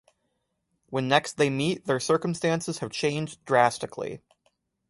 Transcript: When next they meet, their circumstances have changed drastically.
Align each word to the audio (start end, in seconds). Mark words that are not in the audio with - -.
When 0.89 1.07
next 1.07 1.33
they 1.33 1.51
meet, 1.51 1.85
their 1.85 1.99
circumstances 1.99 2.79
have 2.79 2.89
changed 2.89 3.45
drastically. 3.45 4.23